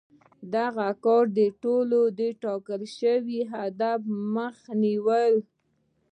دغه 0.55 0.87
کار 1.05 1.23
د 1.37 1.39
تولید 1.63 2.11
د 2.19 2.21
ټاکل 2.43 2.81
شوي 2.97 3.39
هدف 3.53 4.01
مخه 4.35 4.71
نیوله. 4.83 5.41